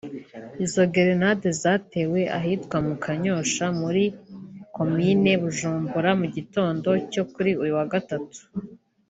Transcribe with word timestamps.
Izo 0.65 0.81
gerenade 0.93 1.47
zatewe 1.61 2.21
ahitwa 2.39 2.77
mu 2.87 2.95
Kanyosha 3.03 3.65
muri 3.81 4.03
Komine 4.75 5.31
Bujumbura 5.41 6.11
mu 6.19 6.27
gitondo 6.35 6.89
cyo 7.11 7.23
kuri 7.31 7.51
uyu 7.63 7.73
wa 7.79 7.85
gatatu 7.93 8.39